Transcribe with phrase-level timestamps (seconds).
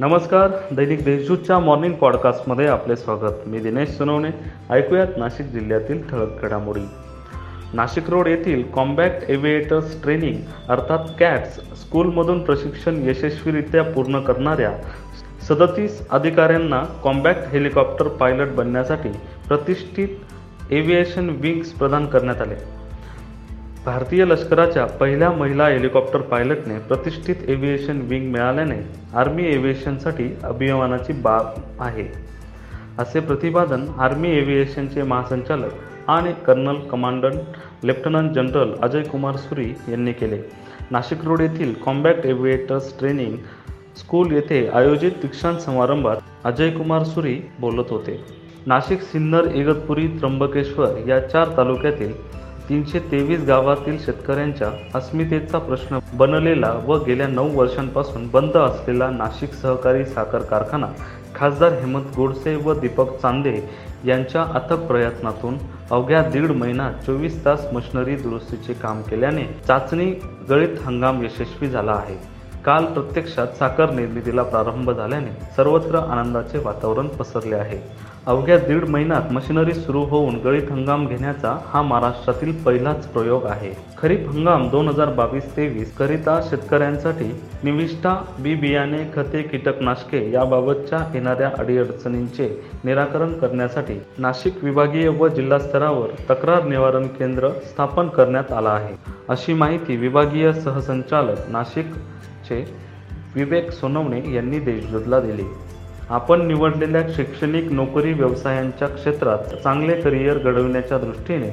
[0.00, 3.46] नमस्कार दैनिक देशजूतच्या मॉर्निंग पॉडकास्टमध्ये आपले स्वागत.
[3.46, 4.30] मी दिनेश सोनवणे.
[4.70, 6.80] ऐकूयात नाशिक जिल्ह्यातील ठळक घडामोडी.
[7.74, 10.36] नाशिक रोड येथील कॉम्बॅक्ट एव्हिएटर्स ट्रेनिंग
[10.68, 14.72] अर्थात कॅट्स स्कूलमधून प्रशिक्षण यशस्वीरित्या पूर्ण करणाऱ्या
[15.48, 19.08] सदतीस अधिकाऱ्यांना कॉम्बॅक्ट हेलिकॉप्टर पायलट बनण्यासाठी
[19.48, 20.08] प्रतिष्ठित
[20.70, 22.75] एव्हिएशन विंग्स प्रदान करण्यात आले.
[23.86, 28.78] भारतीय लष्कराच्या पहिल्या महिला हेलिकॉप्टर पायलटने प्रतिष्ठित एव्हिएशन विंग मिळाल्याने
[29.14, 32.06] आर्मी एव्हिएशनसाठी अभिमानाची बाब आहे.
[32.98, 40.38] असे प्रतिपादन आर्मी एव्हिएशनचे महासंचालक आणि colonel commandant lieutenant general Ajay Kumar Suri यांनी केले.
[40.90, 43.36] नाशिक रोड येथील कॉम्बॅक्ट एव्हिएटर्स ट्रेनिंग
[43.96, 48.20] स्कूल येथे आयोजित दीक्षांत समारंभात अजय कुमार सुरी बोलत होते.
[48.66, 52.12] नाशिक सिन्नर इगतपुरी त्र्यंबकेश्वर या चार तालुक्यातील
[52.68, 60.04] तीनशे तेवीस गावातील शेतकऱ्यांच्या अस्मितेचा प्रश्न बनलेला व गेल्या नऊ वर्षांपासून बंद असलेला नाशिक सहकारी
[60.04, 60.86] साखर कारखाना
[61.34, 63.60] खासदार हेमंत गोडसे व दीपक चांदे
[64.04, 65.56] यांच्या अथक प्रयत्नातून
[65.90, 70.12] अवघ्या दीड महिना चोवीस तास मशिनरी दुरुस्तीचे काम केल्याने चाचणी
[70.48, 72.35] गळीत हंगाम यशस्वी झाला आहे.
[72.66, 77.78] काल प्रत्यक्षात साखर निर्मितीला प्रारंभ झाल्याने सर्वत्र आनंदाचे वातावरण पसरले आहे.
[78.26, 83.70] अवघ्या दीड महिन्यात मशिनरी सुरू होऊन गळीत हंगाम घेण्याचा हा महाराष्ट्रातील पहिलाच प्रयोग आहे.
[83.98, 87.30] खरीप हंगाम दोन हजार बावीस तेवीस करिता शेतकऱ्यांसाठी
[87.64, 92.48] निविष्ठा बी बियाणे खते कीटकनाशके याबाबतच्या येणाऱ्या अडीअडचणींचे
[92.84, 98.94] निराकरण करण्यासाठी नाशिक विभागीय व जिल्हा स्तरावर तक्रार निवारण केंद्र स्थापन करण्यात आला आहे.
[99.28, 101.94] अशी माहिती विभागीय सहसंचालक नाशिक
[102.48, 102.64] चे
[103.34, 105.44] विवेक सोनवणे यांनी देशदूतला दिली.
[106.08, 111.48] आपण निवडलेल्या शैक्षणिक नोकरी व्यवसायांच्या क्षेत्रात चांगले करिअर घडविण्याच्या दृष्टीने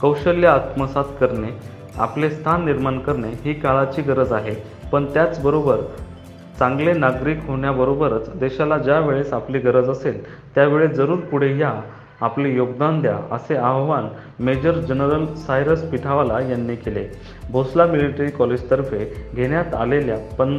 [0.00, 1.50] कौशल्य आत्मसात करणे
[1.96, 4.54] आपले स्थान निर्माण करणे ही काळाची गरज आहे.
[4.92, 5.76] पण त्याचबरोबर
[6.58, 10.24] चांगले नागरिक होण्याबरोबरच देशाला ज्या वेळेस आपली गरज असेल
[10.54, 11.72] त्यावेळेस जरूर पुढे या.
[12.22, 14.08] आपले योगदान द्या असे आवाहन
[14.44, 17.04] मेजर जनरल सायरस पिठावाला यांनी केले.
[17.50, 19.04] भोसला मिलिटरी कॉलेजतर्फे
[19.34, 20.58] घेण्यात आलेल्या पं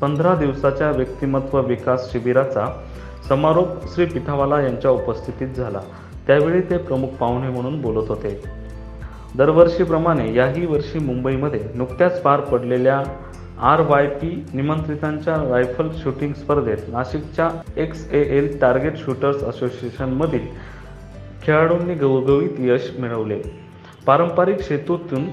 [0.00, 2.66] पंधरा दिवसाच्या व्यक्तिमत्व विकास शिबिराचा
[3.28, 5.80] समारोप श्री पिठावाला यांच्या उपस्थितीत झाला.
[6.26, 8.40] त्यावेळी ते प्रमुख पाहुणे म्हणून बोलत होते.
[9.36, 13.02] दरवर्षीप्रमाणे याही वर्षी मुंबईमध्ये नुकत्याच पार पडलेल्या
[13.62, 20.46] आर वाय पी निमंत्रितांच्या रायफल शूटिंग स्पर्धेत नाशिकच्या X A L target shooters असोसिएशनमधील
[21.46, 23.40] खेळाडूंनी गवगवीत यश मिळवले.
[24.06, 25.24] पारंपरिक शेतूतून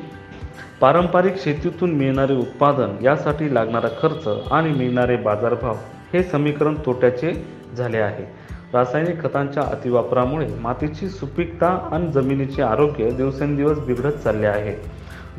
[0.82, 5.76] पारंपरिक शेतीतून मिळणारे उत्पादन यासाठी लागणारा खर्च आणि मिळणारे बाजारभाव
[6.14, 7.34] हे समीकरण तोट्याचे
[7.78, 8.26] झाले आहे.
[8.74, 14.76] रासायनिक खतांच्या अतिवापरामुळे मातीची सुपीकता आणि जमिनीचे आरोग्य दिवसेंदिवस बिघडत चालले आहे.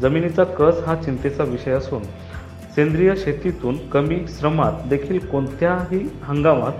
[0.00, 2.02] जमिनीचा कस हा चिंतेचा विषय असून
[2.74, 6.72] सेंद्रिय शेतीतून कमी श्रमात देखील कोणत्याही हंगामात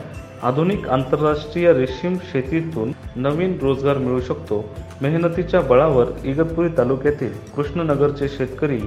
[0.43, 4.65] आधुनिक आंतरराष्ट्रीय रेशीम शेतीतून नवीन रोजगार मिळू शकतो.
[5.03, 8.79] मेहनतीच्या बळावर इगतपुरी तालुक्यातील कृष्णनगरचे शेतकरी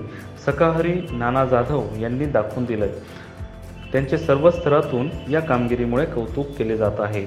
[0.46, 2.90] सकाहरी नाना जाधव यांनी दाखवून दिलंय.
[3.92, 7.26] त्यांचे सर्व स्तरातून या कामगिरीमुळे कौतुक केले जात आहे.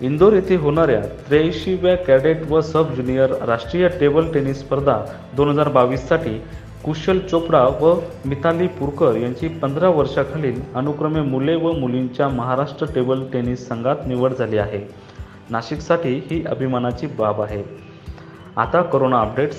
[0.00, 4.98] इंदोर येथे होणाऱ्या त्र्याऐंशीव्या कॅडेट व सब ज्युनियर राष्ट्रीय टेबल टेनिस स्पर्धा
[5.36, 6.38] दोन हजार बावीससाठी
[6.84, 7.94] कुशल चोपडा व
[8.26, 14.58] मिताली पुरकर यांची पंधरा वर्षाखालील अनुक्रमे मुले व मुलींच्या महाराष्ट्र टेबल टेनिस संघात निवड झाली
[14.58, 15.11] आहे.
[15.52, 17.62] नाशिकसाठी ही अभिमानाची बाब आहे.
[18.56, 19.56] आता करोना अपडेट्स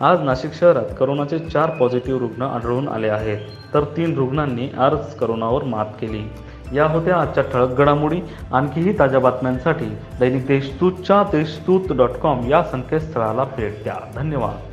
[0.00, 3.38] आज नाशिक शहरात करोनाचे चार पॉझिटिव्ह रुग्ण आढळून आले आहेत.
[3.74, 6.22] तर तीन रुग्णांनी आज करोनावर मात केली.
[6.76, 8.20] या होत्या आजच्या ठळक घडामोडी.
[8.52, 9.86] आणखीही ताज्या बातम्यांसाठी
[10.20, 13.94] दैनिक देशदूतच्या देशदूत डॉट कॉम या संकेतस्थळाला भेट द्या.
[14.14, 14.65] धन्यवाद.